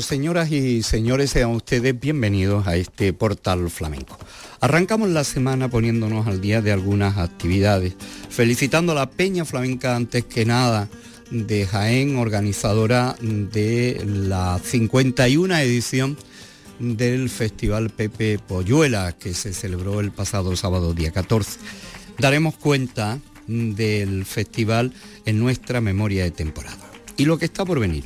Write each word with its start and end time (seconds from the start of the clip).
señoras 0.00 0.50
y 0.50 0.82
señores, 0.82 1.30
sean 1.30 1.50
ustedes 1.50 1.98
bienvenidos 1.98 2.66
a 2.66 2.76
este 2.76 3.12
portal 3.12 3.70
flamenco. 3.70 4.18
Arrancamos 4.60 5.08
la 5.10 5.24
semana 5.24 5.68
poniéndonos 5.68 6.26
al 6.26 6.40
día 6.40 6.60
de 6.62 6.72
algunas 6.72 7.18
actividades, 7.18 7.94
felicitando 8.28 8.92
a 8.92 8.94
la 8.94 9.10
Peña 9.10 9.44
Flamenca 9.44 9.94
antes 9.94 10.24
que 10.24 10.44
nada 10.44 10.88
de 11.30 11.66
Jaén, 11.66 12.16
organizadora 12.16 13.16
de 13.20 14.02
la 14.06 14.60
51 14.62 15.56
edición 15.58 16.16
del 16.78 17.30
Festival 17.30 17.90
Pepe 17.90 18.38
Polluela, 18.38 19.12
que 19.12 19.34
se 19.34 19.52
celebró 19.52 20.00
el 20.00 20.10
pasado 20.10 20.56
sábado 20.56 20.94
día 20.94 21.12
14. 21.12 21.58
Daremos 22.18 22.56
cuenta 22.56 23.18
del 23.46 24.24
festival 24.24 24.92
en 25.26 25.38
nuestra 25.38 25.80
memoria 25.80 26.24
de 26.24 26.30
temporada. 26.30 26.90
Y 27.16 27.26
lo 27.26 27.38
que 27.38 27.44
está 27.44 27.64
por 27.64 27.78
venir. 27.78 28.04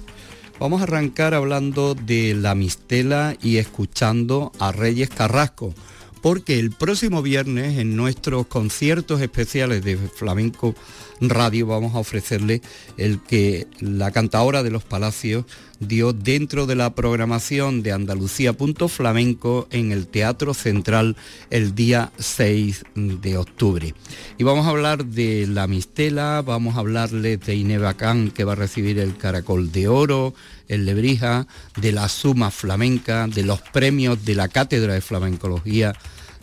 Vamos 0.59 0.81
a 0.81 0.85
arrancar 0.85 1.35
hablando 1.35 1.95
de 1.95 2.35
la 2.35 2.57
mistela 2.57 3.37
y 3.41 3.59
escuchando 3.59 4.51
a 4.59 4.73
Reyes 4.73 5.09
Carrasco, 5.09 5.73
porque 6.21 6.59
el 6.59 6.73
próximo 6.73 7.23
viernes 7.23 7.79
en 7.79 7.95
nuestros 7.95 8.49
conciertos 8.49 9.21
especiales 9.21 9.85
de 9.85 9.97
Flamenco 9.97 10.75
Radio 11.21 11.69
vamos 11.69 11.95
a 11.95 11.99
ofrecerle 11.99 12.61
el 12.97 13.21
que 13.23 13.69
la 13.79 14.11
cantadora 14.11 14.65
de 14.65 14.73
los 14.73 14.83
Palacios 14.83 15.45
dio 15.81 16.13
dentro 16.13 16.67
de 16.67 16.75
la 16.75 16.95
programación 16.95 17.83
de 17.83 17.93
Andalucía 17.93 18.55
Flamenco 18.89 19.69
en 19.71 19.93
el 19.93 20.07
Teatro 20.07 20.55
Central 20.55 21.17
el 21.51 21.75
día 21.75 22.13
6 22.19 22.85
de 22.95 23.37
octubre. 23.37 23.95
Y 24.39 24.45
vamos 24.45 24.67
a 24.67 24.71
hablar 24.71 25.05
de 25.05 25.47
la 25.47 25.67
Mistela, 25.67 26.43
vamos 26.43 26.77
a 26.77 26.81
hablarle 26.81 27.37
de 27.37 27.55
Inebacán 27.55 28.31
que 28.31 28.45
va 28.45 28.53
a 28.53 28.57
recibir 28.57 28.99
el 28.99 29.17
Caracol 29.17 29.73
de 29.73 29.89
Oro, 29.89 30.35
el 30.69 30.85
Lebrija, 30.87 31.47
de 31.81 31.93
la 31.93 32.09
Suma 32.09 32.51
Flamenca, 32.51 33.27
de 33.27 33.43
los 33.43 33.61
premios 33.61 34.25
de 34.25 34.35
la 34.35 34.49
Cátedra 34.49 34.95
de 34.95 35.01
Flamencología 35.01 35.95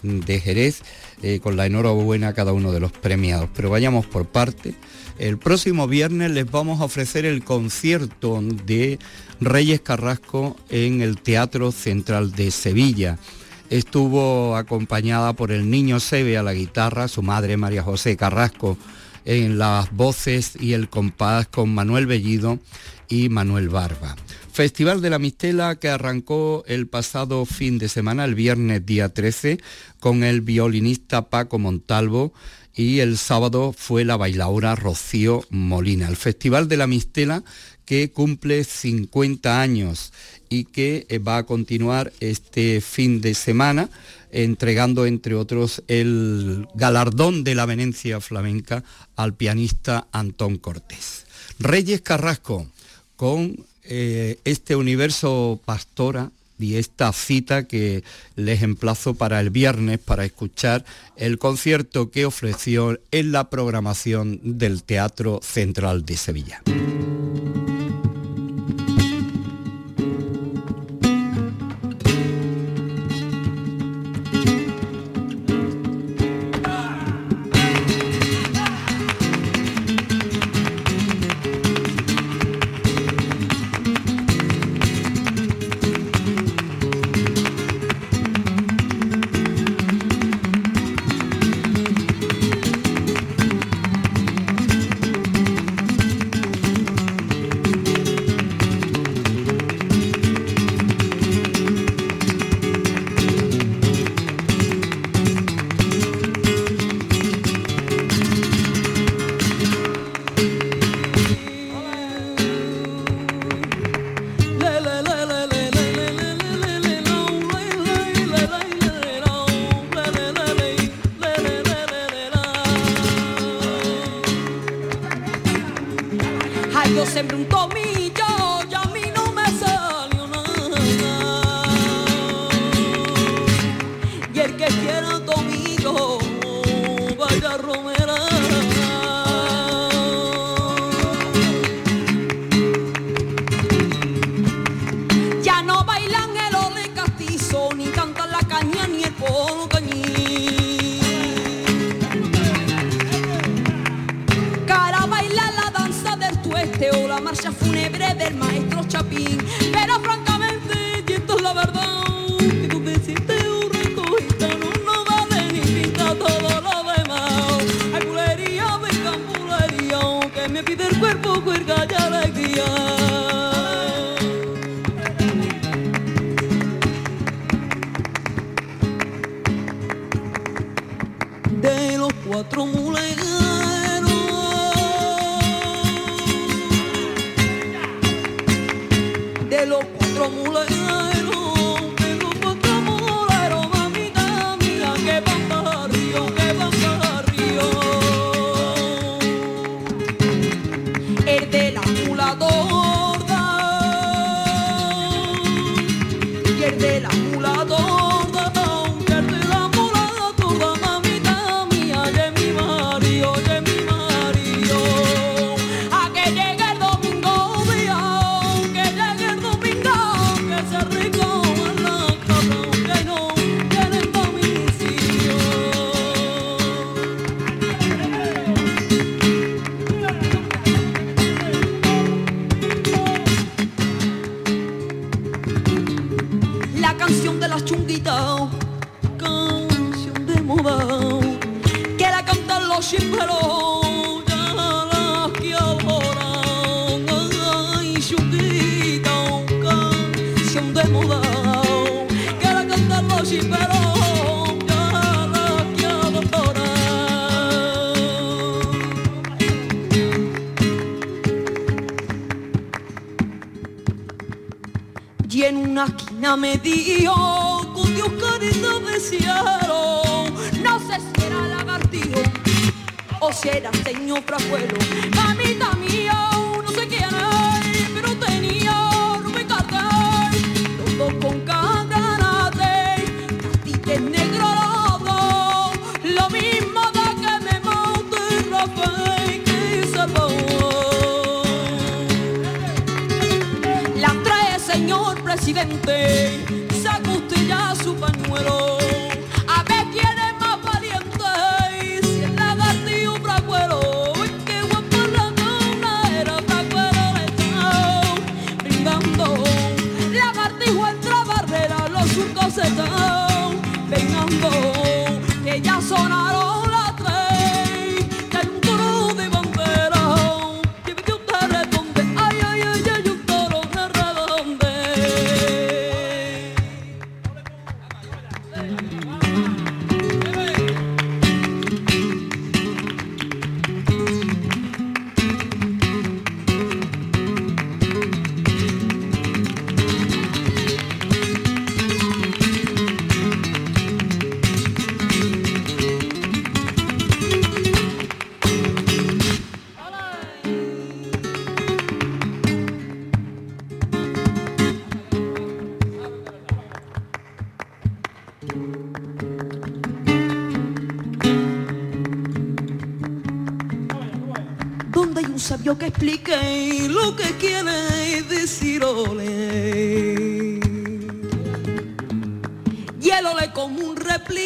de 0.03 0.39
Jerez, 0.39 0.81
eh, 1.21 1.39
con 1.39 1.55
la 1.55 1.65
enhorabuena 1.65 2.29
a 2.29 2.33
cada 2.33 2.53
uno 2.53 2.71
de 2.71 2.79
los 2.79 2.91
premiados. 2.91 3.49
Pero 3.55 3.69
vayamos 3.69 4.05
por 4.05 4.25
parte. 4.25 4.75
El 5.17 5.37
próximo 5.37 5.87
viernes 5.87 6.31
les 6.31 6.49
vamos 6.49 6.81
a 6.81 6.85
ofrecer 6.85 7.25
el 7.25 7.43
concierto 7.43 8.41
de 8.41 8.99
Reyes 9.39 9.79
Carrasco 9.81 10.57
en 10.69 11.01
el 11.01 11.21
Teatro 11.21 11.71
Central 11.71 12.33
de 12.33 12.51
Sevilla. 12.51 13.17
Estuvo 13.69 14.55
acompañada 14.57 15.33
por 15.33 15.51
el 15.51 15.69
niño 15.69 15.99
Sebe 15.99 16.37
a 16.37 16.43
la 16.43 16.53
guitarra, 16.53 17.07
su 17.07 17.21
madre 17.21 17.57
María 17.57 17.81
José 17.81 18.17
Carrasco 18.17 18.77
en 19.25 19.57
las 19.57 19.91
voces 19.91 20.53
y 20.59 20.73
el 20.73 20.87
compás 20.89 21.47
con 21.47 21.73
Manuel 21.73 22.05
Bellido 22.05 22.59
y 23.09 23.29
Manuel 23.29 23.69
Barba. 23.69 24.15
Festival 24.55 25.01
de 25.01 25.09
la 25.09 25.19
Mistela 25.19 25.75
que 25.75 25.89
arrancó 25.89 26.63
el 26.65 26.87
pasado 26.87 27.45
fin 27.45 27.77
de 27.77 27.89
semana, 27.89 28.23
el 28.23 28.35
viernes 28.35 28.85
día 28.85 29.09
13, 29.09 29.59
con 29.99 30.23
el 30.23 30.39
violinista 30.39 31.27
Paco 31.27 31.59
Montalvo 31.59 32.31
y 32.73 32.99
el 32.99 33.17
sábado 33.17 33.75
fue 33.77 34.05
la 34.05 34.15
bailaora 34.15 34.77
Rocío 34.77 35.43
Molina. 35.49 36.07
El 36.07 36.15
Festival 36.15 36.69
de 36.69 36.77
la 36.77 36.87
Mistela 36.87 37.43
que 37.83 38.11
cumple 38.11 38.63
50 38.63 39.59
años 39.61 40.13
y 40.47 40.63
que 40.63 41.05
eh, 41.09 41.19
va 41.19 41.35
a 41.35 41.45
continuar 41.45 42.13
este 42.21 42.79
fin 42.79 43.19
de 43.19 43.33
semana 43.33 43.89
entregando 44.31 45.05
entre 45.05 45.35
otros 45.35 45.83
el 45.89 46.65
galardón 46.75 47.43
de 47.43 47.55
la 47.55 47.65
Venecia 47.65 48.21
flamenca 48.21 48.85
al 49.17 49.33
pianista 49.33 50.07
Antón 50.13 50.55
Cortés. 50.55 51.25
Reyes 51.59 51.99
Carrasco 51.99 52.67
con 53.17 53.65
eh, 53.87 54.37
este 54.45 54.75
universo 54.75 55.59
pastora 55.65 56.31
y 56.57 56.75
esta 56.75 57.11
cita 57.11 57.67
que 57.67 58.03
les 58.35 58.63
emplazo 58.63 59.13
para 59.13 59.39
el 59.39 59.49
viernes 59.49 59.99
para 59.99 60.25
escuchar 60.25 60.85
el 61.17 61.37
concierto 61.37 62.11
que 62.11 62.25
ofreció 62.25 62.99
en 63.11 63.31
la 63.31 63.49
programación 63.49 64.39
del 64.43 64.83
Teatro 64.83 65.39
Central 65.43 66.05
de 66.05 66.17
Sevilla. 66.17 66.61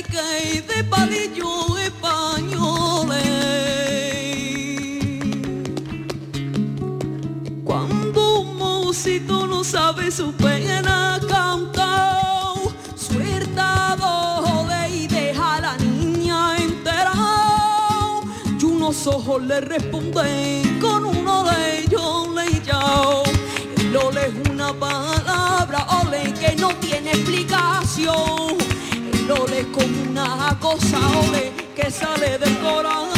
fresca 0.09 0.23
y 0.43 0.61
de 0.61 0.83
palillo 0.85 1.77
españoles. 1.77 3.23
Cuando 7.63 8.41
un 8.41 8.57
mocito 8.57 9.47
no 9.47 9.63
sabe 9.63 10.11
su 10.11 10.33
pena 10.33 11.19
cantar, 11.27 12.55
suelta 12.95 13.95
dole 13.97 14.89
y 14.89 15.07
deja 15.07 15.55
a 15.55 15.61
la 15.61 15.77
niña 15.77 16.57
entera. 16.57 17.13
Y 18.59 18.65
unos 18.65 19.07
ojos 19.07 19.41
le 19.43 19.61
responden. 19.61 20.68
es 29.59 29.65
como 29.67 30.09
una 30.09 30.57
cosa 30.59 30.97
ole 31.19 31.51
que 31.75 31.91
sale 31.91 32.37
del 32.37 32.57
corazón. 32.59 33.08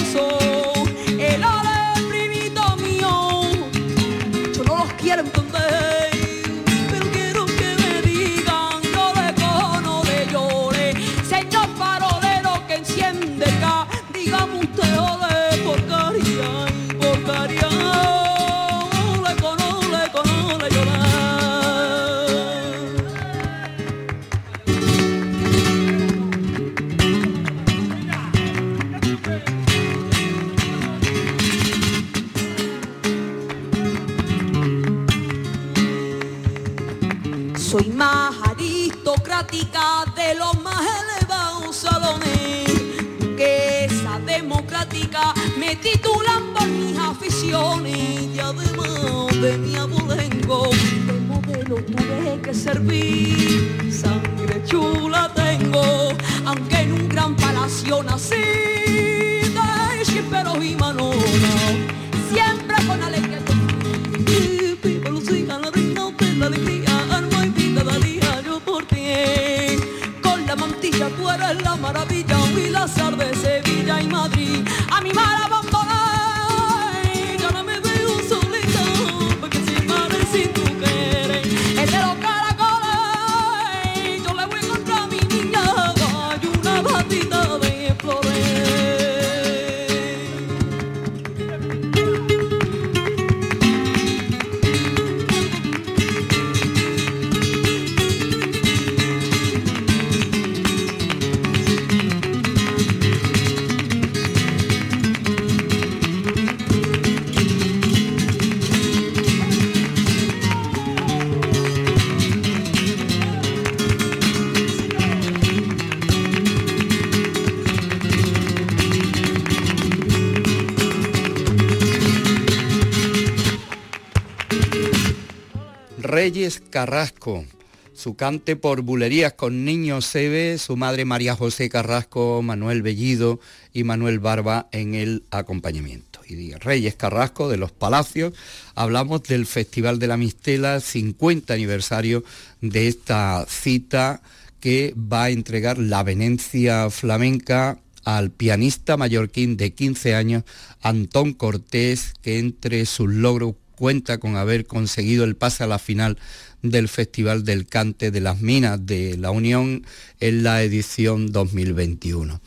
Reyes 126.11 126.61
Carrasco. 126.69 127.45
Su 127.93 128.15
cante 128.15 128.57
por 128.57 128.81
bulerías 128.81 129.31
con 129.31 129.63
niños 129.63 130.05
se 130.05 130.27
ve 130.27 130.57
su 130.57 130.75
madre 130.75 131.05
María 131.05 131.37
José 131.37 131.69
Carrasco, 131.69 132.41
Manuel 132.41 132.81
Bellido 132.81 133.39
y 133.71 133.85
Manuel 133.85 134.19
Barba 134.19 134.67
en 134.73 134.93
el 134.93 135.23
acompañamiento. 135.31 136.19
Y 136.27 136.53
Reyes 136.55 136.95
Carrasco 136.95 137.47
de 137.47 137.55
los 137.55 137.71
Palacios, 137.71 138.33
hablamos 138.75 139.23
del 139.23 139.45
Festival 139.45 139.99
de 139.99 140.07
la 140.07 140.17
Mistela, 140.17 140.81
50 140.81 141.53
aniversario 141.53 142.25
de 142.59 142.89
esta 142.89 143.45
cita 143.47 144.21
que 144.59 144.93
va 144.97 145.23
a 145.23 145.29
entregar 145.29 145.77
la 145.77 146.03
Venencia 146.03 146.89
flamenca 146.89 147.79
al 148.03 148.31
pianista 148.31 148.97
mallorquín 148.97 149.55
de 149.55 149.71
15 149.71 150.15
años, 150.15 150.43
Antón 150.81 151.31
Cortés, 151.31 152.15
que 152.21 152.37
entre 152.37 152.85
sus 152.85 153.09
logros 153.09 153.55
cuenta 153.81 154.19
con 154.19 154.35
haber 154.35 154.67
conseguido 154.67 155.23
el 155.23 155.35
pase 155.35 155.63
a 155.63 155.67
la 155.67 155.79
final 155.79 156.19
del 156.61 156.87
Festival 156.87 157.43
del 157.43 157.65
Cante 157.65 158.11
de 158.11 158.21
las 158.21 158.39
Minas 158.39 158.85
de 158.85 159.17
la 159.17 159.31
Unión 159.31 159.87
en 160.19 160.43
la 160.43 160.61
edición 160.61 161.31
2021. 161.31 162.39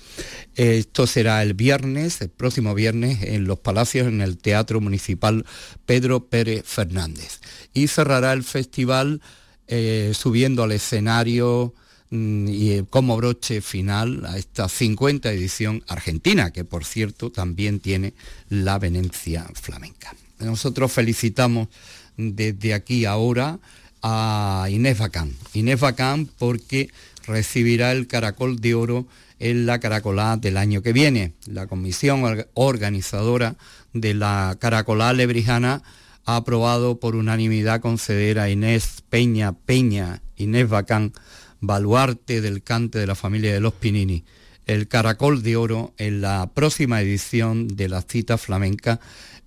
Esto 0.55 1.09
será 1.09 1.43
el 1.43 1.55
viernes, 1.55 2.21
el 2.21 2.29
próximo 2.29 2.73
viernes, 2.73 3.25
en 3.25 3.47
Los 3.49 3.59
Palacios, 3.59 4.07
en 4.07 4.21
el 4.21 4.39
Teatro 4.39 4.81
Municipal 4.81 5.45
Pedro 5.87 6.29
Pérez 6.29 6.63
Fernández. 6.65 7.41
Y 7.73 7.89
cerrará 7.89 8.33
el 8.33 8.45
festival 8.45 9.21
eh, 9.67 10.13
subiendo 10.15 10.63
al 10.63 10.71
escenario 10.71 11.75
mm, 12.11 12.47
y 12.47 12.71
eh, 12.75 12.85
como 12.89 13.17
broche 13.17 13.61
final 13.61 14.25
a 14.25 14.39
esta 14.39 14.69
50 14.69 15.33
edición 15.33 15.83
argentina, 15.89 16.53
que 16.53 16.65
por 16.65 16.85
cierto 16.85 17.33
también 17.33 17.81
tiene 17.81 18.15
la 18.49 18.79
Venecia 18.79 19.51
flamenca. 19.53 20.15
Nosotros 20.39 20.93
felicitamos 20.93 21.69
desde 22.17 22.75
aquí 22.75 23.05
ahora 23.05 23.59
a 24.03 24.67
Inés 24.71 24.99
Bacán. 24.99 25.33
Inés 25.55 25.81
Bacán 25.81 26.29
porque 26.39 26.91
recibirá 27.27 27.93
el 27.93 28.07
Caracol 28.07 28.61
de 28.61 28.75
Oro 28.75 29.07
en 29.39 29.67
la 29.67 29.81
Caracolá 29.81 30.37
del 30.37 30.57
año 30.57 30.83
que 30.83 30.93
viene. 30.93 31.33
La 31.47 31.67
comisión 31.67 32.47
organizadora 32.55 33.57
de 33.93 34.15
la 34.15 34.57
Caracolá 34.61 35.13
Lebrijana 35.13 35.83
ha 36.27 36.37
aprobado 36.37 36.99
por 36.99 37.17
unanimidad 37.17 37.81
conceder 37.81 38.39
a 38.39 38.51
Inés 38.51 39.03
Peña 39.11 39.53
Peña, 39.53 40.23
Inés 40.37 40.69
Bacán, 40.69 41.13
baluarte 41.61 42.41
del 42.41 42.63
cante 42.63 42.99
de 42.99 43.07
la 43.07 43.15
familia 43.15 43.53
de 43.53 43.61
los 43.61 43.75
Pinini, 43.75 44.25
el 44.67 44.89
Caracol 44.89 45.43
de 45.43 45.57
Oro 45.57 45.93
en 45.99 46.21
la 46.21 46.51
próxima 46.53 47.01
edición 47.01 47.69
de 47.69 47.89
la 47.89 48.03
cita 48.03 48.39
flamenca 48.39 49.01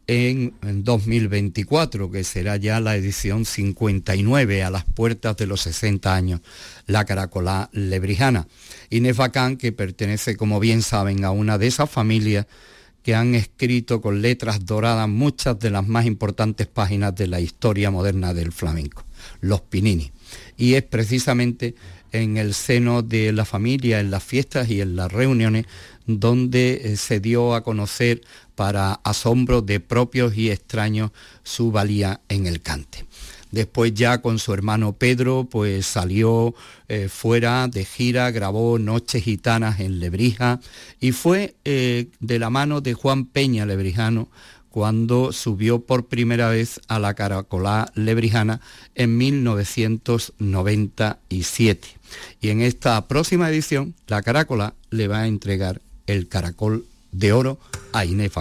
en, 0.07 0.53
2024, 0.83 2.09
que 2.09 2.23
será 2.23 2.55
ya 2.55 2.79
la 2.79 2.95
edición 2.95 3.45
59 3.45 4.63
a 4.63 4.71
las 4.71 4.85
puertas 4.85 5.35
de 5.35 5.47
los 5.47 5.61
60 5.61 6.15
años, 6.15 6.41
la 6.85 7.05
Caracolá 7.05 7.69
Lebrijana. 7.73 8.47
Inés 8.89 9.17
Bacán, 9.17 9.57
que 9.57 9.73
pertenece, 9.73 10.37
como 10.37 10.59
bien 10.59 10.81
saben, 10.81 11.25
a 11.25 11.31
una 11.31 11.57
de 11.57 11.67
esas 11.67 11.89
familias 11.89 12.47
que 13.03 13.15
han 13.15 13.35
escrito 13.35 14.01
con 14.01 14.21
letras 14.21 14.65
doradas 14.65 15.07
muchas 15.07 15.59
de 15.59 15.69
las 15.69 15.87
más 15.87 16.05
importantes 16.05 16.67
páginas 16.67 17.15
de 17.15 17.27
la 17.27 17.39
historia 17.39 17.91
moderna 17.91 18.33
del 18.33 18.51
flamenco, 18.51 19.05
los 19.41 19.61
Pinini. 19.61 20.11
Y 20.57 20.73
es 20.73 20.83
precisamente 20.83 21.75
en 22.11 22.37
el 22.37 22.53
seno 22.53 23.01
de 23.01 23.31
la 23.31 23.45
familia, 23.45 23.99
en 23.99 24.11
las 24.11 24.23
fiestas 24.23 24.69
y 24.69 24.81
en 24.81 24.95
las 24.95 25.11
reuniones, 25.11 25.65
donde 26.05 26.81
eh, 26.83 26.97
se 26.97 27.19
dio 27.19 27.53
a 27.53 27.63
conocer 27.63 28.21
para 28.55 28.93
asombro 29.03 29.61
de 29.61 29.79
propios 29.79 30.35
y 30.35 30.49
extraños 30.49 31.11
su 31.43 31.71
valía 31.71 32.21
en 32.29 32.47
el 32.47 32.61
cante. 32.61 33.05
Después 33.51 33.93
ya 33.93 34.21
con 34.21 34.39
su 34.39 34.53
hermano 34.53 34.93
Pedro, 34.93 35.47
pues 35.49 35.85
salió 35.85 36.53
eh, 36.89 37.07
fuera 37.07 37.67
de 37.67 37.85
gira, 37.85 38.29
grabó 38.31 38.77
Noches 38.77 39.23
Gitanas 39.23 39.79
en 39.79 39.99
Lebrija 39.99 40.59
y 40.99 41.13
fue 41.13 41.55
eh, 41.63 42.07
de 42.19 42.39
la 42.39 42.49
mano 42.49 42.81
de 42.81 42.93
Juan 42.93 43.25
Peña 43.25 43.65
Lebrijano 43.65 44.27
cuando 44.69 45.31
subió 45.31 45.79
por 45.79 46.07
primera 46.07 46.49
vez 46.49 46.81
a 46.87 46.99
la 46.99 47.13
Caracolá 47.13 47.89
Lebrijana 47.95 48.59
en 48.95 49.17
1997. 49.17 51.96
Y 52.41 52.49
en 52.49 52.61
esta 52.61 53.07
próxima 53.07 53.49
edición, 53.49 53.95
la 54.07 54.21
Caracolá 54.21 54.73
le 54.89 55.07
va 55.07 55.21
a 55.21 55.27
entregar 55.27 55.81
el 56.05 56.27
Caracol 56.27 56.85
de 57.11 57.33
Oro 57.33 57.59
a 57.93 58.05
Inés 58.05 58.31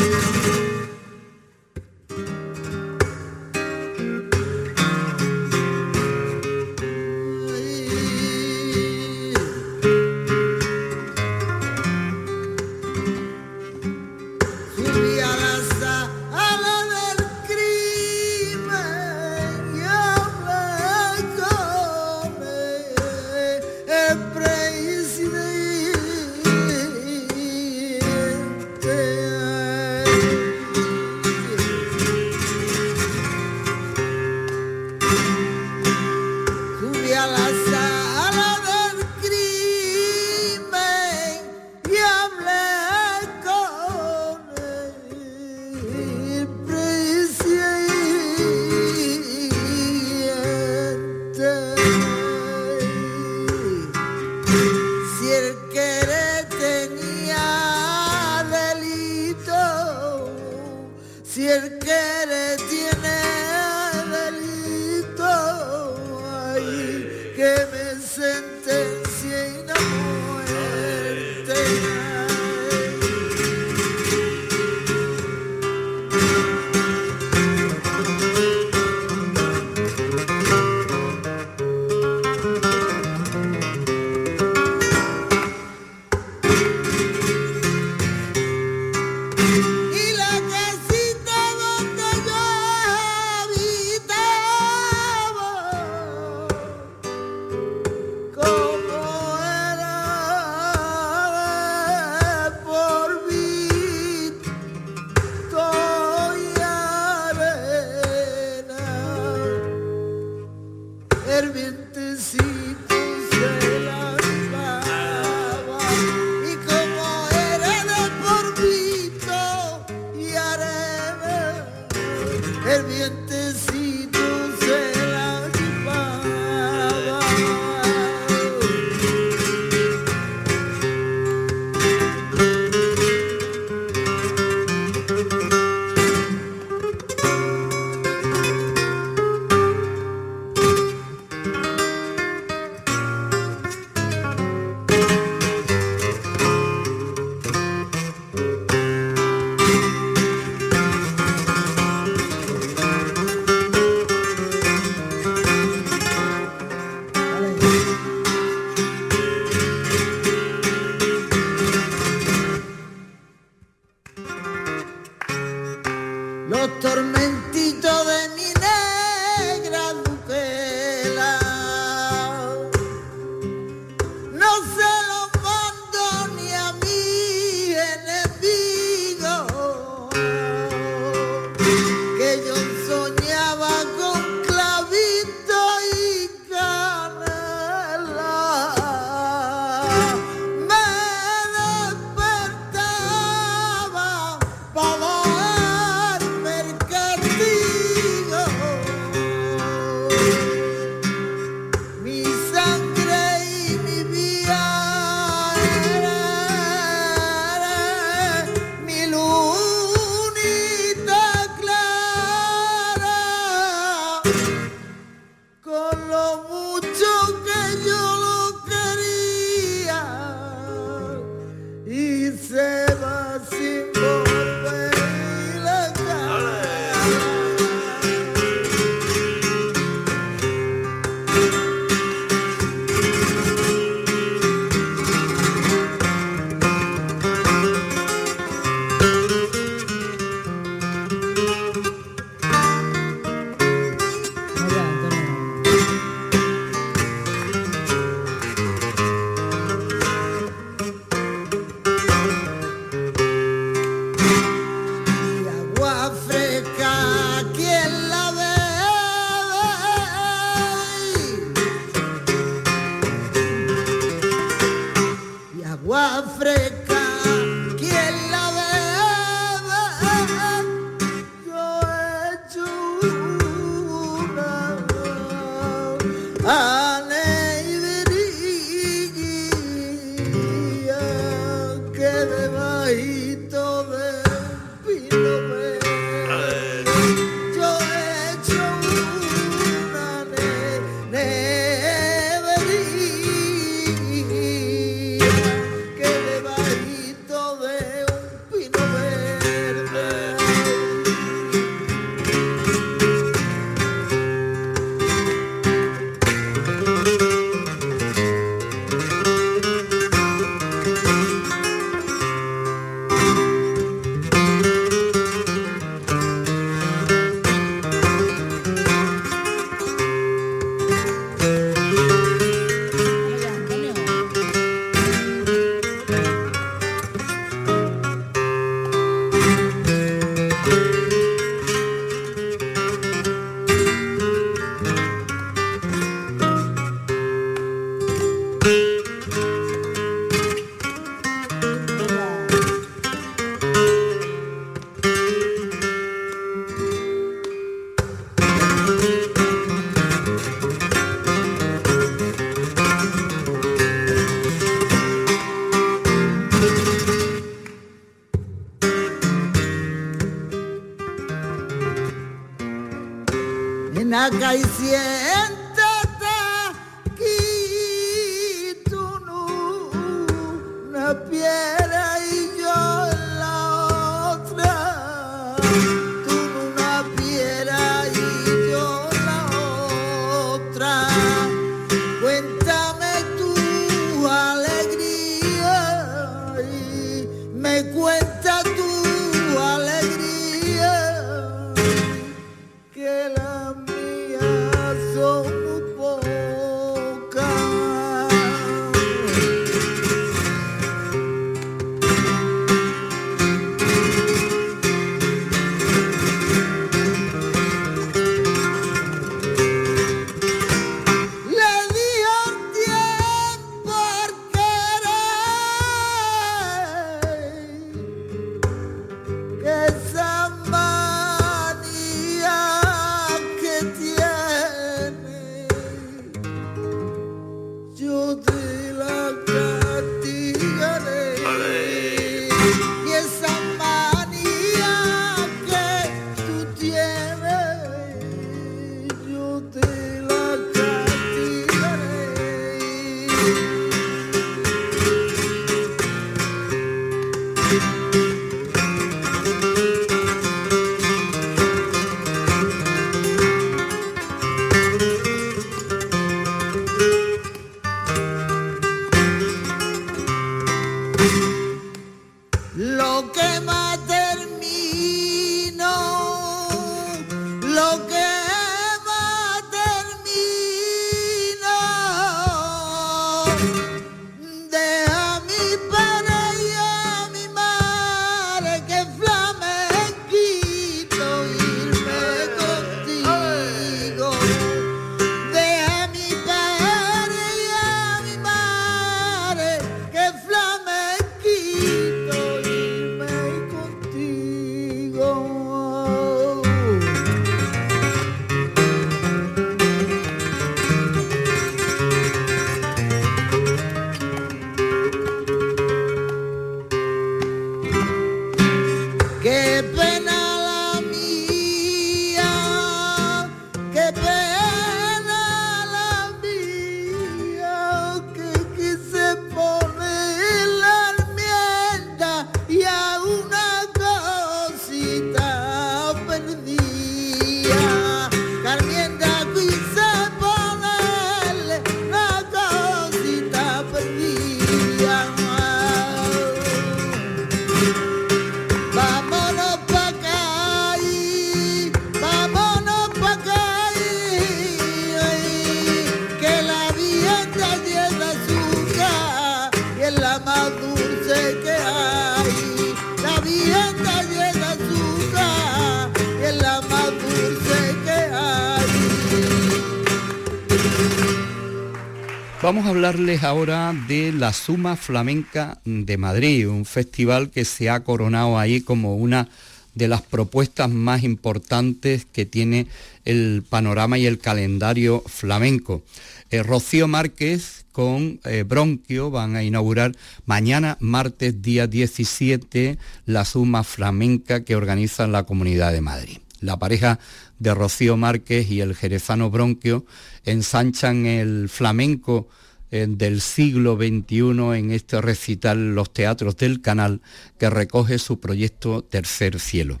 ahora 563.42 563.94
de 564.08 564.32
la 564.32 564.52
Suma 564.52 564.96
Flamenca 564.96 565.78
de 565.84 566.16
Madrid, 566.16 566.68
un 566.68 566.84
festival 566.84 567.50
que 567.50 567.64
se 567.64 567.88
ha 567.88 568.00
coronado 568.00 568.58
ahí 568.58 568.80
como 568.80 569.16
una 569.16 569.48
de 569.94 570.08
las 570.08 570.22
propuestas 570.22 570.90
más 570.90 571.22
importantes 571.22 572.26
que 572.30 572.44
tiene 572.44 572.86
el 573.24 573.62
panorama 573.68 574.18
y 574.18 574.26
el 574.26 574.38
calendario 574.38 575.22
flamenco. 575.26 576.02
Eh, 576.50 576.62
Rocío 576.62 577.08
Márquez 577.08 577.84
con 577.92 578.40
eh, 578.44 578.64
Bronquio 578.66 579.30
van 579.30 579.56
a 579.56 579.62
inaugurar 579.62 580.12
mañana, 580.46 580.96
martes 581.00 581.62
día 581.62 581.86
17, 581.86 582.98
la 583.26 583.44
Suma 583.44 583.84
Flamenca 583.84 584.64
que 584.64 584.76
organiza 584.76 585.26
la 585.26 585.44
Comunidad 585.44 585.92
de 585.92 586.00
Madrid. 586.00 586.38
La 586.60 586.78
pareja 586.78 587.18
de 587.58 587.74
Rocío 587.74 588.16
Márquez 588.16 588.70
y 588.70 588.80
el 588.80 588.94
jerezano 588.94 589.50
Bronquio 589.50 590.04
ensanchan 590.44 591.26
el 591.26 591.68
flamenco 591.68 592.48
del 592.90 593.40
siglo 593.40 593.96
XXI 593.96 594.78
en 594.78 594.90
este 594.90 595.20
recital 595.20 595.94
Los 595.94 596.12
Teatros 596.12 596.56
del 596.56 596.80
Canal 596.80 597.20
que 597.58 597.70
recoge 597.70 598.18
su 598.18 598.40
proyecto 598.40 599.02
Tercer 599.02 599.60
Cielo. 599.60 600.00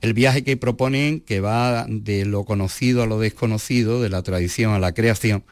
El 0.00 0.12
viaje 0.12 0.44
que 0.44 0.56
proponen, 0.56 1.20
que 1.20 1.40
va 1.40 1.86
de 1.88 2.24
lo 2.24 2.44
conocido 2.44 3.02
a 3.02 3.06
lo 3.06 3.18
desconocido, 3.18 4.02
de 4.02 4.10
la 4.10 4.22
tradición 4.22 4.72
a 4.72 4.78
la 4.78 4.92
creación, 4.92 5.44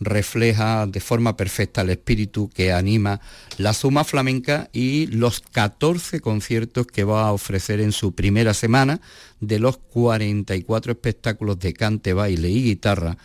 refleja 0.00 0.86
de 0.86 1.00
forma 1.00 1.36
perfecta 1.36 1.82
el 1.82 1.90
espíritu 1.90 2.50
que 2.50 2.72
anima 2.72 3.20
la 3.58 3.72
suma 3.72 4.04
flamenca 4.04 4.68
y 4.72 5.06
los 5.06 5.40
14 5.40 6.20
conciertos 6.20 6.86
que 6.86 7.04
va 7.04 7.28
a 7.28 7.32
ofrecer 7.32 7.80
en 7.80 7.92
su 7.92 8.12
primera 8.12 8.54
semana 8.54 9.00
de 9.40 9.58
los 9.58 9.76
44 9.76 10.92
espectáculos 10.92 11.58
de 11.60 11.72
cante, 11.72 12.12
baile 12.12 12.48
y 12.50 12.64
guitarra 12.64 13.16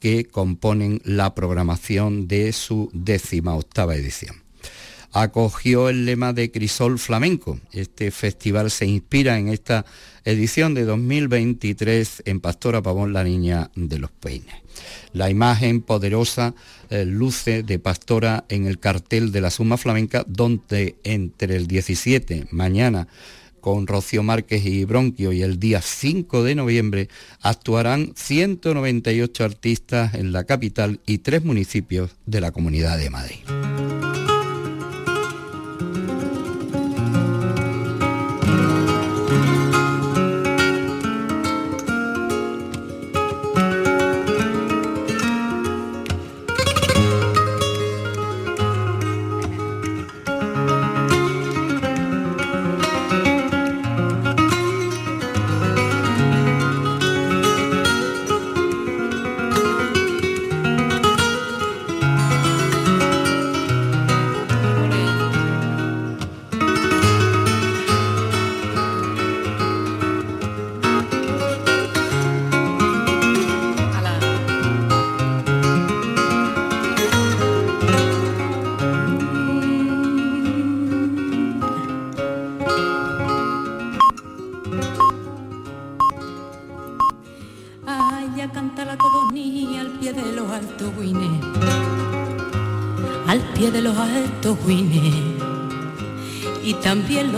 que 0.00 0.24
componen 0.24 1.00
la 1.04 1.34
programación 1.34 2.28
de 2.28 2.52
su 2.52 2.90
décima 2.92 3.54
octava 3.54 3.94
edición. 3.94 4.46
Acogió 5.12 5.88
el 5.88 6.04
lema 6.04 6.34
de 6.34 6.50
Crisol 6.50 6.98
Flamenco. 6.98 7.58
Este 7.72 8.10
festival 8.10 8.70
se 8.70 8.86
inspira 8.86 9.38
en 9.38 9.48
esta 9.48 9.86
edición 10.26 10.74
de 10.74 10.84
2023 10.84 12.24
en 12.26 12.40
Pastora 12.40 12.82
Pavón, 12.82 13.14
la 13.14 13.24
Niña 13.24 13.70
de 13.74 13.98
los 13.98 14.10
Peines. 14.10 14.56
La 15.14 15.30
imagen 15.30 15.80
poderosa 15.80 16.54
eh, 16.90 17.06
luce 17.06 17.62
de 17.62 17.78
Pastora 17.78 18.44
en 18.50 18.66
el 18.66 18.78
cartel 18.78 19.32
de 19.32 19.40
la 19.40 19.50
Suma 19.50 19.78
Flamenca, 19.78 20.24
donde 20.28 20.96
entre 21.04 21.56
el 21.56 21.66
17, 21.66 22.48
mañana, 22.50 23.08
con 23.66 23.88
Rocío 23.88 24.22
Márquez 24.22 24.64
y 24.64 24.84
Bronquio 24.84 25.32
y 25.32 25.42
el 25.42 25.58
día 25.58 25.82
5 25.82 26.44
de 26.44 26.54
noviembre 26.54 27.08
actuarán 27.40 28.12
198 28.14 29.42
artistas 29.44 30.14
en 30.14 30.30
la 30.30 30.44
capital 30.44 31.00
y 31.04 31.18
tres 31.18 31.44
municipios 31.44 32.12
de 32.26 32.40
la 32.40 32.52
Comunidad 32.52 32.96
de 32.96 33.10
Madrid. 33.10 34.05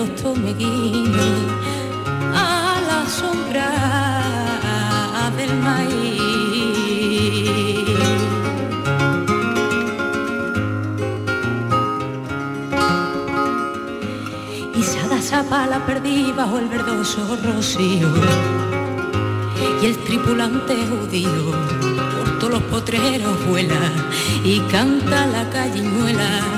También 0.09 0.15
los 0.15 0.23
tomeguines 0.23 1.13
a 2.35 2.81
la 2.87 3.07
sombra 3.09 3.71
del 5.37 5.55
maíz. 5.57 6.29
Y 14.75 14.83
sada 14.83 15.21
sapa 15.21 15.67
la 15.67 15.85
perdí 15.85 16.33
bajo 16.33 16.59
el 16.59 16.69
verdoso 16.69 17.39
rocío 17.45 18.09
y 19.83 19.87
el 19.87 19.97
tripulante 19.99 20.75
judío 20.87 21.53
por 22.17 22.39
todos 22.39 22.53
los 22.55 22.63
potreros 22.65 23.47
vuela 23.47 23.93
y 24.45 24.61
canta 24.61 25.27
la 25.27 25.49
cañuela 25.51 26.58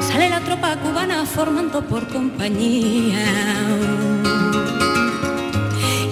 Sale 0.00 0.28
la 0.28 0.40
tropa 0.40 0.76
cubana 0.76 1.24
formando 1.24 1.82
por 1.82 2.06
compañía. 2.08 3.24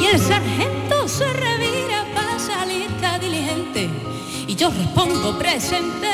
Y 0.01 0.07
el 0.07 0.19
sargento 0.19 1.07
se 1.09 1.31
revira, 1.31 2.07
pasa 2.15 2.65
lista 2.65 3.19
diligente. 3.19 3.91
Y 4.47 4.55
yo 4.55 4.71
respondo 4.71 5.39
presente. 5.39 6.12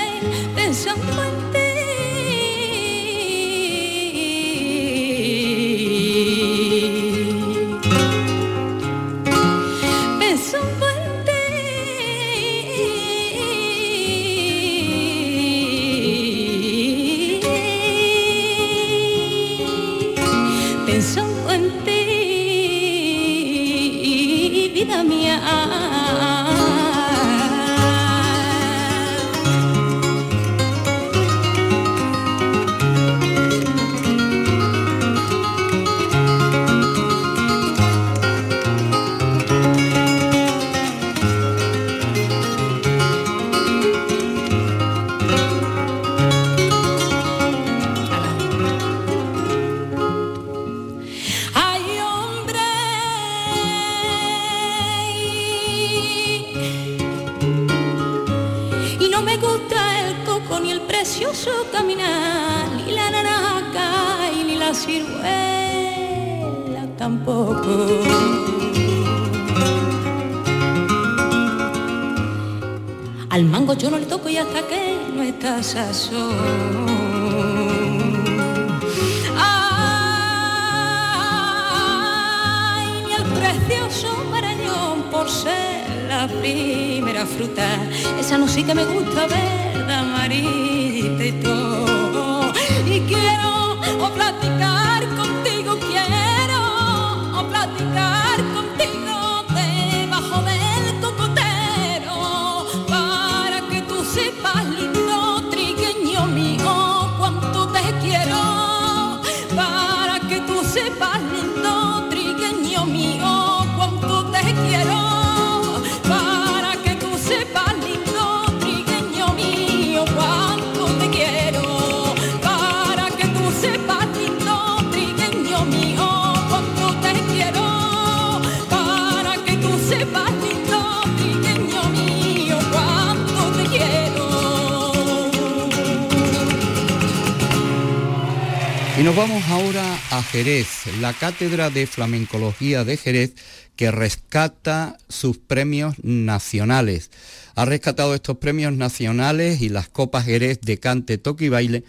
Nos 139.09 139.17
vamos 139.17 139.43
ahora 139.49 139.99
a 140.11 140.23
Jerez, 140.23 140.69
la 141.01 141.15
Cátedra 141.15 141.71
de 141.71 141.87
Flamencología 141.87 142.85
de 142.85 142.99
Jerez, 142.99 143.33
que 143.75 143.91
rescata 143.91 144.99
sus 145.09 145.39
premios 145.39 145.95
nacionales. 146.03 147.11
Ha 147.55 147.65
rescatado 147.65 148.15
estos 148.15 148.37
premios 148.37 148.75
nacionales 148.75 149.63
y 149.63 149.71
las 149.71 149.89
Copas 149.89 150.27
Jerez 150.27 150.61
de 150.61 150.77
Cante, 150.77 151.17
Toque 151.17 151.47
y 151.47 151.49
Baile 151.49 151.85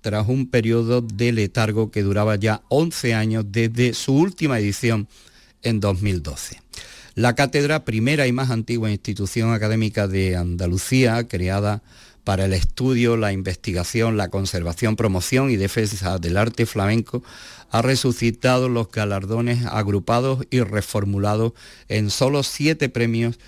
tras 0.00 0.28
un 0.28 0.50
periodo 0.50 1.00
de 1.00 1.30
letargo 1.30 1.92
que 1.92 2.02
duraba 2.02 2.34
ya 2.34 2.62
11 2.70 3.14
años 3.14 3.44
desde 3.46 3.94
su 3.94 4.12
última 4.16 4.58
edición 4.58 5.06
en 5.62 5.78
2012. 5.78 6.60
La 7.14 7.36
cátedra, 7.36 7.84
primera 7.84 8.26
y 8.26 8.32
más 8.32 8.50
antigua 8.50 8.90
institución 8.90 9.52
académica 9.52 10.08
de 10.08 10.34
Andalucía, 10.34 11.28
creada 11.28 11.84
para 12.24 12.46
el 12.46 12.54
estudio, 12.54 13.16
la 13.16 13.32
investigación, 13.32 14.16
la 14.16 14.30
conservación, 14.30 14.96
promoción 14.96 15.50
y 15.50 15.56
defensa 15.56 16.18
del 16.18 16.36
arte 16.38 16.66
flamenco, 16.66 17.22
ha 17.70 17.82
resucitado 17.82 18.68
los 18.68 18.90
galardones 18.90 19.66
agrupados 19.66 20.46
y 20.50 20.60
reformulados 20.60 21.52
en 21.88 22.10
solo 22.10 22.42
siete 22.42 22.88
premios 22.88 23.38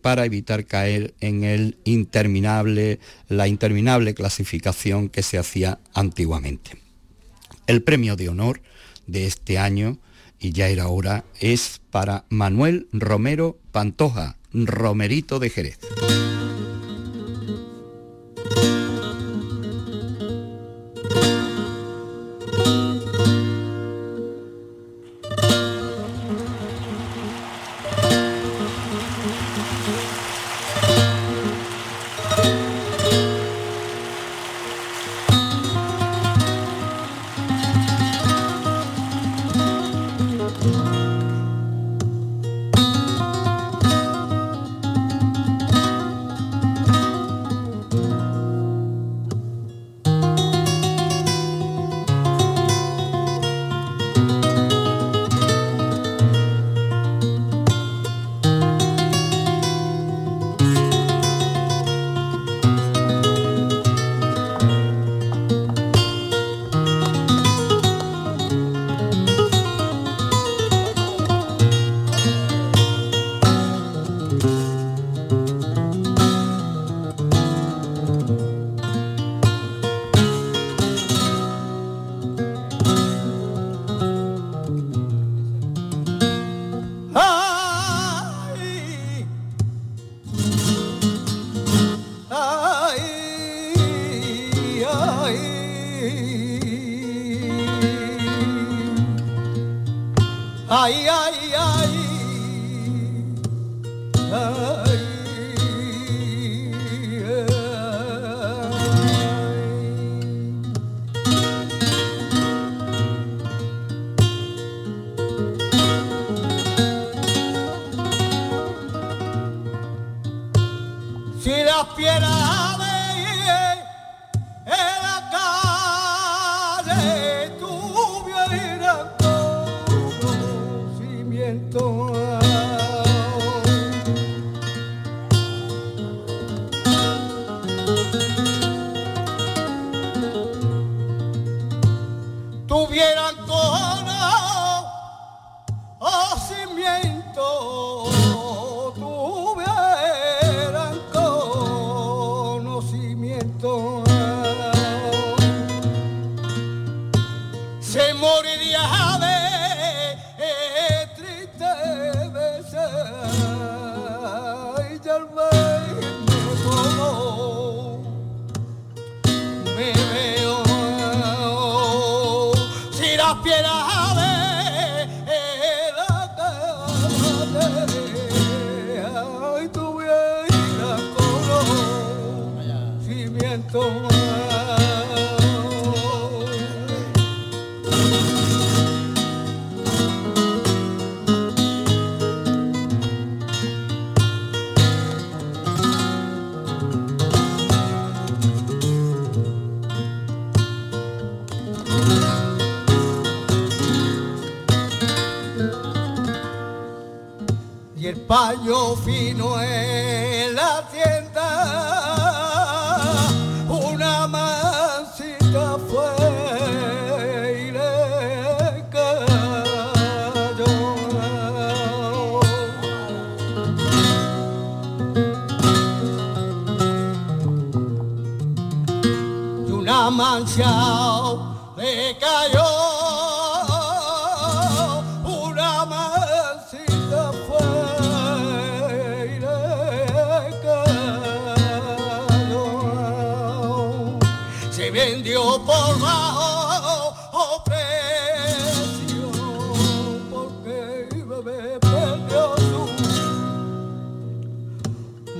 para 0.00 0.24
evitar 0.24 0.64
caer 0.64 1.14
en 1.20 1.74
la 3.28 3.48
interminable 3.48 4.14
clasificación 4.14 5.08
que 5.08 5.22
se 5.22 5.38
hacía 5.38 5.80
antiguamente. 5.92 6.78
El 7.66 7.82
premio 7.82 8.14
de 8.16 8.28
honor 8.28 8.60
de 9.06 9.26
este 9.26 9.58
año, 9.58 9.98
y 10.38 10.52
ya 10.52 10.68
era 10.68 10.88
hora, 10.88 11.24
es 11.40 11.80
para 11.90 12.24
Manuel 12.28 12.86
Romero 12.92 13.58
Pantoja, 13.72 14.36
Romerito 14.52 15.38
de 15.38 15.50
Jerez. 15.50 15.78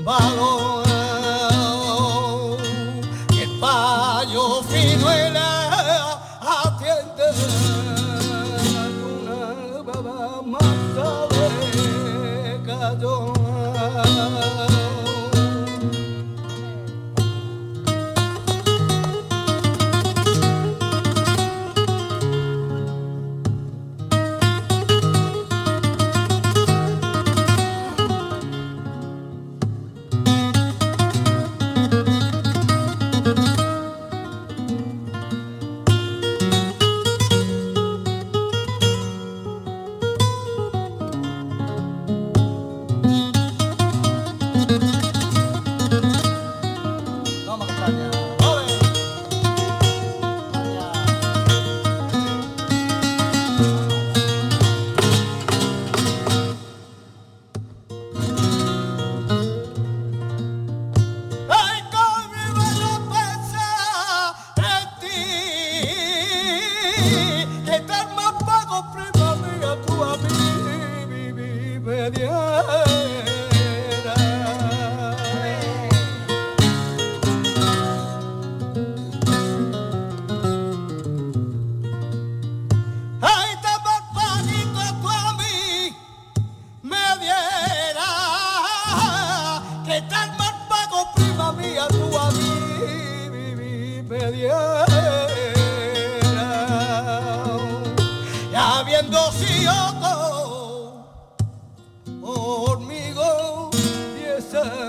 tumbado 0.03 0.92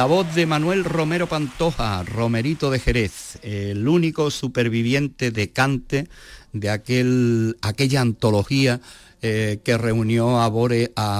La 0.00 0.06
voz 0.06 0.34
de 0.34 0.46
Manuel 0.46 0.84
Romero 0.84 1.26
Pantoja, 1.26 2.02
Romerito 2.04 2.70
de 2.70 2.78
Jerez, 2.78 3.38
el 3.42 3.86
único 3.86 4.30
superviviente 4.30 5.30
de 5.30 5.52
cante 5.52 6.08
de 6.54 6.70
aquel, 6.70 7.58
aquella 7.60 8.00
antología 8.00 8.80
eh, 9.20 9.60
que 9.62 9.76
reunió 9.76 10.40
a, 10.40 10.48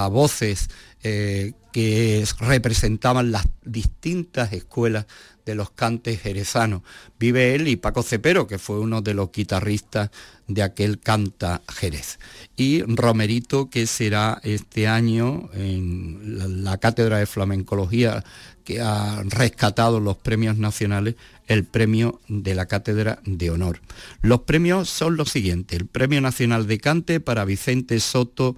voces 0.09 0.71
eh, 1.03 1.53
que 1.75 2.25
representaban 2.39 3.33
las 3.33 3.47
distintas 3.63 4.55
escuelas 4.55 5.05
de 5.51 5.55
los 5.57 5.71
cantes 5.71 6.21
jerezanos. 6.21 6.83
Vive 7.19 7.55
él 7.55 7.69
y 7.69 7.77
Paco 7.77 8.03
Cepero, 8.03 8.47
que 8.47 8.59
fue 8.59 8.79
uno 8.79 9.03
de 9.03 9.15
los 9.15 9.31
guitarristas 9.33 10.11
de 10.47 10.63
aquel 10.63 10.99
canta 10.99 11.63
Jerez. 11.69 12.19
Y 12.57 12.83
Romerito, 12.83 13.71
que 13.71 13.87
será 13.87 14.41
este 14.43 14.89
año 14.89 15.51
en 15.53 16.65
la, 16.65 16.79
Cátedra 16.79 17.19
de 17.19 17.27
Flamencología, 17.27 18.25
que 18.65 18.81
ha 18.81 19.23
rescatado 19.25 20.01
los 20.01 20.17
premios 20.17 20.57
nacionales, 20.57 21.17
el 21.47 21.65
premio 21.65 22.21
de 22.29 22.55
la 22.55 22.67
Cátedra 22.67 23.21
de 23.25 23.51
Honor. 23.51 23.81
Los 24.23 24.41
premios 24.41 24.89
son 24.89 25.17
los 25.17 25.31
siguientes. 25.31 25.79
El 25.79 25.87
Premio 25.87 26.21
Nacional 26.21 26.67
de 26.67 26.79
Cante 26.79 27.21
para 27.21 27.45
Vicente 27.45 28.01
Soto 28.01 28.57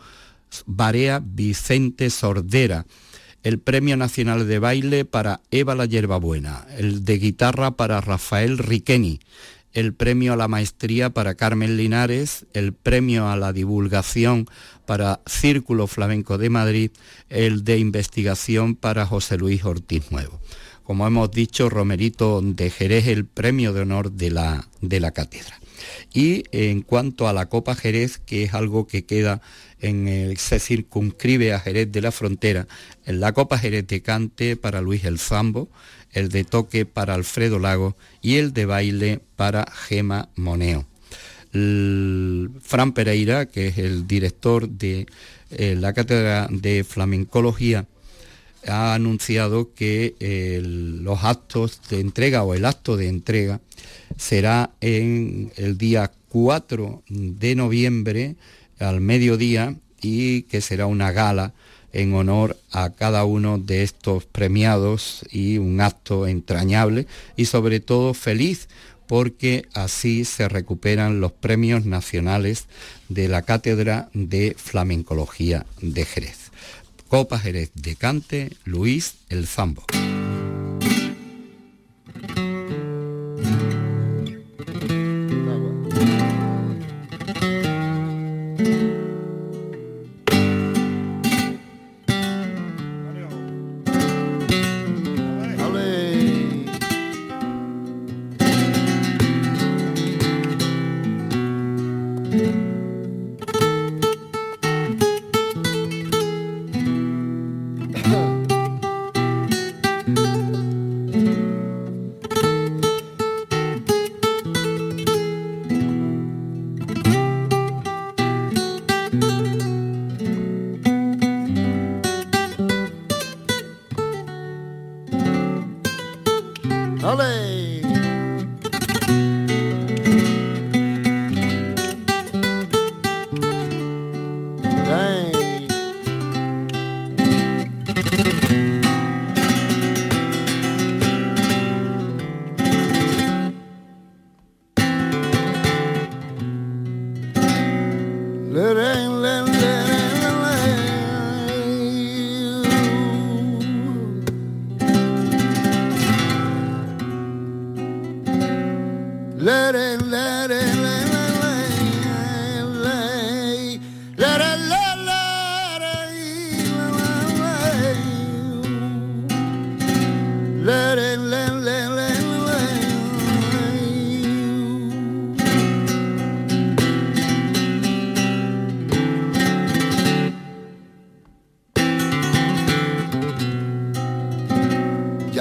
Barea 0.67 1.23
Vicente 1.25 2.11
Sordera. 2.11 2.87
El 3.43 3.59
Premio 3.59 3.97
Nacional 3.97 4.47
de 4.47 4.59
Baile 4.59 5.05
para 5.05 5.41
Eva 5.51 5.75
la 5.75 5.87
Yerbabuena, 5.87 6.67
el 6.77 7.05
de 7.05 7.19
guitarra 7.19 7.73
para 7.73 8.01
Rafael 8.01 8.59
Riqueni, 8.59 9.21
el 9.73 9.95
premio 9.95 10.35
a 10.35 10.37
la 10.37 10.49
maestría 10.49 11.11
para 11.11 11.35
Carmen 11.35 11.77
Linares, 11.77 12.47
el 12.53 12.73
premio 12.73 13.29
a 13.29 13.37
la 13.37 13.53
divulgación 13.53 14.47
para 14.87 15.21
Círculo 15.27 15.87
Flamenco 15.87 16.39
de 16.39 16.51
Madrid, 16.51 16.91
el 17.31 17.65
de 17.65 17.79
investigación 17.79 18.77
para 18.77 19.07
José 19.07 19.39
Luis 19.39 19.65
Ortiz 19.65 20.11
Nuevo. 20.11 20.41
Como 20.85 21.07
hemos 21.07 21.31
dicho, 21.31 21.71
Romerito 21.71 22.43
de 22.43 22.69
Jerez, 22.71 23.07
el 23.07 23.25
premio 23.25 23.73
de 23.73 23.81
honor 23.81 24.13
de 24.13 24.31
la, 24.31 24.69
de 24.81 25.01
la 25.01 25.13
cátedra. 25.13 25.59
Y 26.13 26.45
en 26.53 26.83
cuanto 26.83 27.29
a 27.29 27.33
la 27.33 27.49
Copa 27.49 27.75
Jerez, 27.75 28.19
que 28.19 28.45
es 28.45 28.55
algo 28.55 28.87
que 28.87 29.05
queda 29.05 29.41
en 29.83 30.09
el, 30.09 30.39
se 30.39 30.59
circunscribe 30.59 31.53
a 31.53 31.61
Jerez 31.61 31.93
de 31.93 32.01
la 32.01 32.13
Frontera, 32.13 32.67
en 33.05 33.21
la 33.21 33.33
Copa 33.33 33.59
Jerez 33.59 33.87
de 33.87 34.01
Cante 34.01 34.57
para 34.57 34.81
Luis 34.81 35.05
El 35.05 35.19
Zambo, 35.19 35.69
el 36.13 36.29
de 36.29 36.45
toque 36.45 36.87
para 36.87 37.15
Alfredo 37.15 37.59
Lago 37.59 37.97
y 38.23 38.37
el 38.37 38.53
de 38.53 38.67
baile 38.67 39.21
para 39.37 39.67
Gema 39.71 40.29
Moneo. 40.37 40.87
Fran 41.53 42.93
Pereira, 42.95 43.47
que 43.47 43.69
es 43.69 43.79
el 43.79 44.07
director 44.07 44.69
de 44.69 45.07
eh, 45.51 45.77
la 45.79 45.93
Cátedra 45.93 46.49
de 46.51 46.83
Flamencología, 46.83 47.87
ha 48.67 48.95
anunciado 48.95 49.75
que 49.75 50.15
los 50.63 51.25
actos 51.25 51.81
de 51.91 52.01
entrega 52.01 52.45
o 52.45 52.55
el 52.55 52.65
acto 52.65 52.97
de 52.97 53.09
entrega 53.09 53.61
será 54.17 54.71
en 54.81 55.53
el 55.57 55.77
día 55.79 56.13
4 56.29 57.03
de 57.09 57.55
noviembre 57.55 58.37
al 58.83 59.01
mediodía 59.01 59.77
y 60.01 60.43
que 60.43 60.61
será 60.61 60.87
una 60.87 61.13
gala 61.13 61.53
en 61.93 62.15
honor 62.15 62.59
a 62.71 62.91
cada 62.91 63.25
uno 63.25 63.59
de 63.59 63.83
estos 63.83 64.25
premiados 64.25 65.25
y 65.31 65.59
un 65.59 65.81
acto 65.81 66.27
entrañable 66.27 67.07
y 67.37 67.45
sobre 67.47 67.81
todo 67.81 68.15
feliz 68.15 68.69
porque 69.07 69.67
así 69.75 70.25
se 70.25 70.49
recuperan 70.49 71.21
los 71.21 71.33
premios 71.33 71.85
nacionales 71.85 72.67
de 73.09 73.29
la 73.29 73.43
Cátedra 73.43 74.09
de 74.15 74.57
Flamencología 74.57 75.67
de 75.81 76.05
Jerez. 76.07 76.51
Copa 77.09 77.39
Jerez 77.39 77.71
de 77.75 77.95
Cante, 77.97 78.53
Luis 78.65 79.17
El 79.29 79.47
Zambo. 79.47 79.85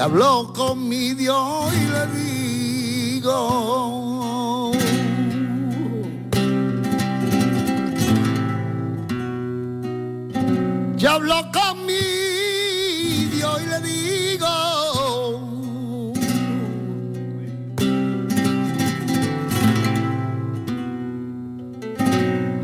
Habló 0.02 0.52
con 0.52 0.88
y 0.92 1.84
le 1.92 2.06
digo, 2.18 3.36
ya 10.96 11.12
habló 11.14 11.48
con 11.52 11.86
mi 11.86 13.26
Dios 13.30 13.62
y 13.62 13.66
le 13.66 13.80
digo, 13.80 14.48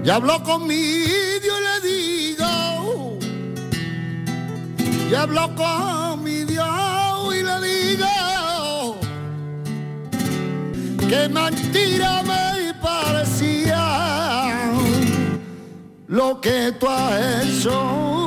ya 0.02 0.16
habló 0.16 0.42
con 0.42 0.66
mi 0.66 0.74
Dios 0.74 1.58
y 1.60 1.62
le 1.62 1.80
digo, 1.88 3.18
ya 5.08 5.22
habló 5.22 5.54
con 5.54 5.97
que 11.08 11.28
mentira 11.28 12.22
me 12.22 12.74
parecía 12.74 14.70
lo 16.06 16.40
que 16.40 16.72
tú 16.78 16.86
has 16.86 17.44
hecho 17.46 18.17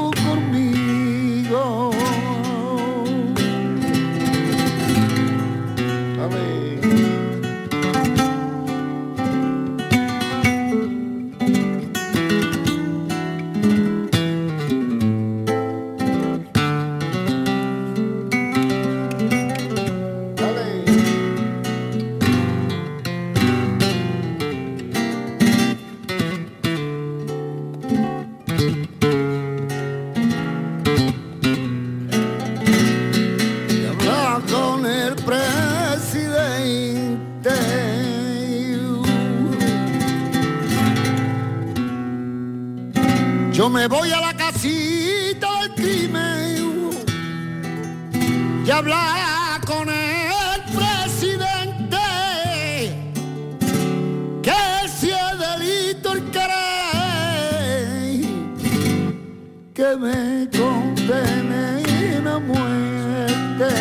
que 59.91 59.97
me 59.97 60.47
condene 60.57 61.83
a 62.25 62.39
muerte 62.39 63.73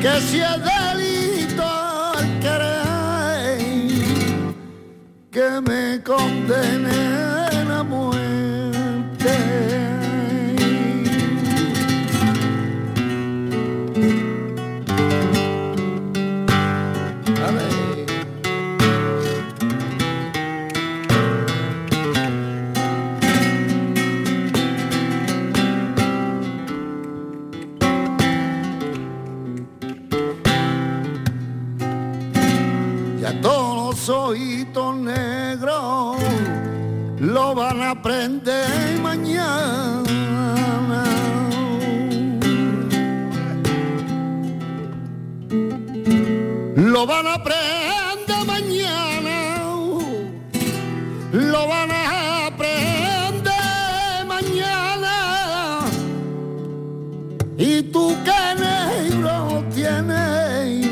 que 0.00 0.20
si 0.20 0.38
es 0.38 0.58
delito 0.70 1.64
el 2.20 2.26
querer 2.44 3.58
que 5.32 5.48
me 5.62 6.00
condene 6.04 7.43
aprende 38.04 38.52
mañana. 39.00 40.04
Lo 46.76 47.06
van 47.06 47.26
a 47.26 47.34
aprender 47.34 48.44
mañana. 48.46 49.38
Lo 51.32 51.66
van 51.66 51.90
a 51.90 52.46
aprender 52.48 54.26
mañana. 54.26 55.80
Y 57.56 57.84
tú 57.84 58.14
que 58.26 58.40
negro 58.60 59.64
tienes, 59.74 60.86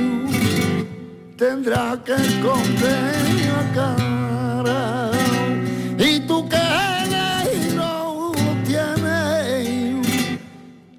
tendrás 1.37 1.99
que 2.07 2.15
esconder 2.15 3.15
la 3.53 3.65
cara. 3.75 5.11
Y 5.99 6.21
tú 6.21 6.49
que 6.49 6.92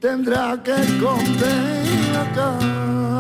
tendrá 0.04 0.58
que 0.58 0.72
esconder 0.72 2.18
acá. 2.24 3.13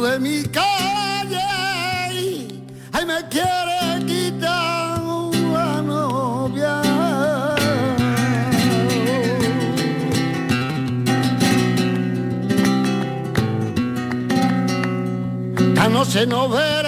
de 0.00 0.18
mi 0.18 0.42
calle, 0.44 1.38
ay 2.92 3.06
me 3.06 3.28
quiere 3.28 4.04
quitar 4.06 5.00
una 5.02 5.82
novia. 5.82 6.82
Ya 15.74 15.88
no 15.88 16.04
se 16.04 16.26
nos 16.26 16.50
ve 16.50 16.83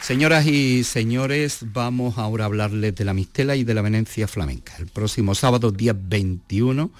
Señoras 0.00 0.44
y 0.44 0.82
señores, 0.82 1.58
vamos 1.72 2.18
ahora 2.18 2.44
a 2.44 2.46
hablarles 2.46 2.96
de 2.96 3.04
la 3.04 3.14
Mistela 3.14 3.54
y 3.54 3.62
de 3.62 3.72
la 3.72 3.80
Venecia 3.80 4.26
flamenca. 4.26 4.74
El 4.80 4.88
próximo 4.88 5.36
sábado, 5.36 5.70
día 5.70 5.94
21, 5.96 6.90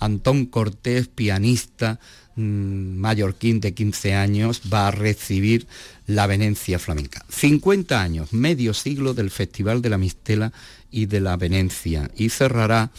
Antón 0.00 0.46
Cortés, 0.46 1.06
pianista 1.06 2.00
mm, 2.34 2.96
mallorquín 2.98 3.60
de 3.60 3.72
15 3.72 4.14
años, 4.14 4.62
va 4.72 4.88
a 4.88 4.90
recibir 4.90 5.68
la 6.08 6.26
Venecia 6.26 6.80
flamenca. 6.80 7.24
50 7.28 8.02
años, 8.02 8.32
medio 8.32 8.74
siglo 8.74 9.14
del 9.14 9.30
Festival 9.30 9.80
de 9.80 9.90
la 9.90 9.98
Mistela 9.98 10.52
y 10.90 11.06
de 11.06 11.20
la 11.20 11.36
Venecia. 11.36 12.10
Y 12.16 12.30
cerrará 12.30 12.90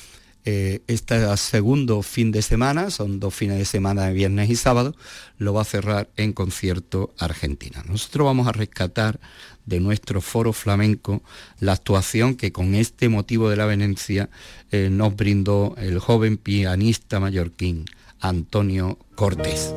eh, 0.46 0.82
este 0.88 1.38
segundo 1.38 2.02
fin 2.02 2.32
de 2.32 2.42
semana, 2.42 2.90
son 2.90 3.20
dos 3.20 3.34
fines 3.34 3.58
de 3.58 3.66
semana 3.66 4.06
de 4.06 4.14
viernes 4.14 4.50
y 4.50 4.56
sábado, 4.56 4.96
lo 5.38 5.54
va 5.54 5.62
a 5.62 5.66
cerrar 5.66 6.10
en 6.18 6.34
concierto 6.34 7.14
Argentina. 7.18 7.84
Nosotros 7.88 8.26
vamos 8.26 8.48
a 8.48 8.52
rescatar 8.52 9.20
de 9.66 9.80
nuestro 9.80 10.22
foro 10.22 10.54
flamenco 10.54 11.22
la 11.60 11.74
actuación 11.74 12.36
que 12.36 12.52
con 12.52 12.76
este 12.76 13.10
motivo 13.10 13.50
de 13.50 13.58
la 13.58 13.66
Venecia 13.66 14.30
eh, 14.72 14.90
nos 14.92 15.16
brindó 15.16 15.76
el 15.78 16.00
joven 16.00 16.38
pianista 16.38 17.20
mallorquín 17.20 17.86
Antonio 18.20 18.98
Cortés. 19.16 19.74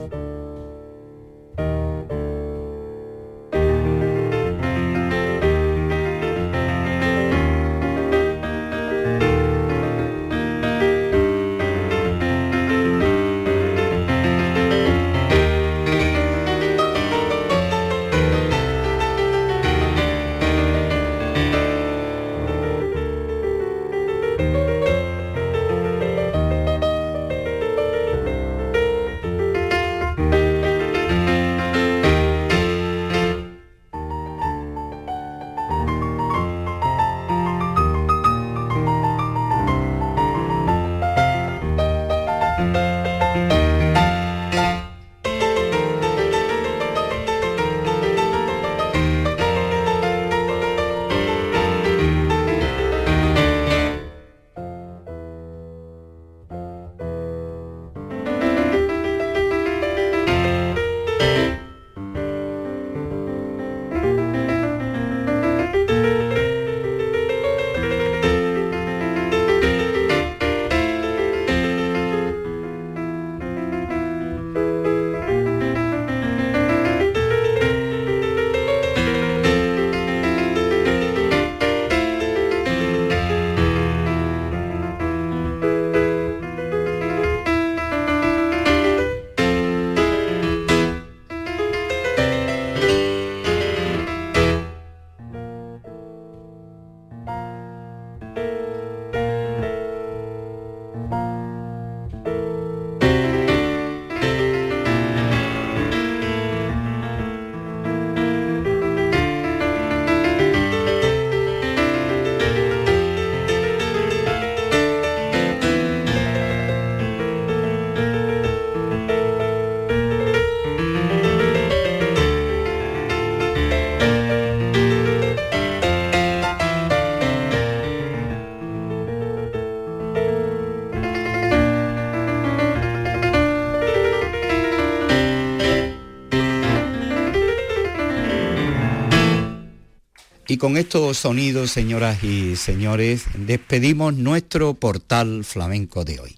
Y 140.55 140.57
con 140.57 140.77
estos 140.77 141.17
sonidos, 141.17 141.73
señoras 141.73 142.23
y 142.23 142.55
señores, 142.55 143.25
despedimos 143.37 144.15
nuestro 144.15 144.75
portal 144.75 145.43
flamenco 145.45 146.05
de 146.05 146.21
hoy. 146.21 146.37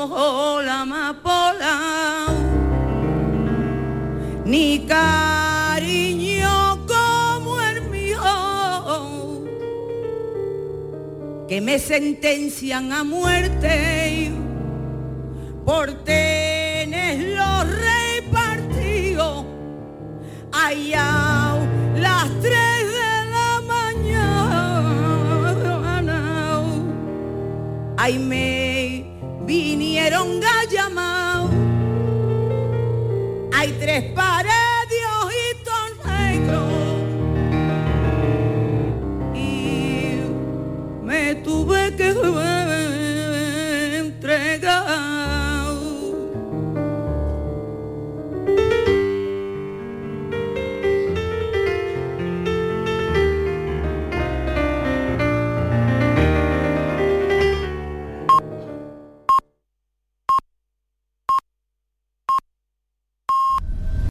Como 0.00 0.62
la 0.62 0.80
amapola, 0.80 2.26
ni 4.46 4.86
cariño 4.86 6.86
como 6.86 7.60
el 7.60 7.82
mío, 7.90 9.46
que 11.46 11.60
me 11.60 11.78
sentencian 11.78 12.94
a 12.94 13.04
muerte 13.04 13.99